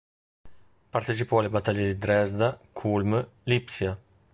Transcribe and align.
Partecipò 0.89 1.37
alle 1.37 1.49
battaglie 1.49 1.85
di 1.85 1.97
Dresda, 1.99 2.59
Kulm, 2.73 3.23
Lipsia. 3.43 3.95